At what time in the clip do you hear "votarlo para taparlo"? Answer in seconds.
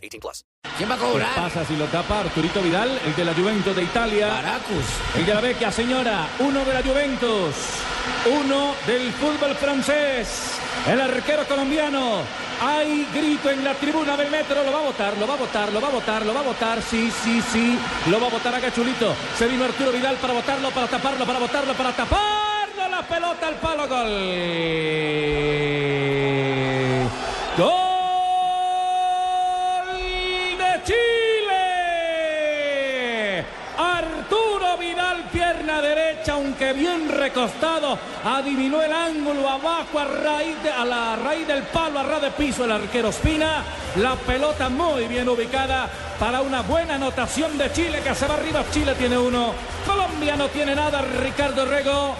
20.34-21.24, 21.38-22.88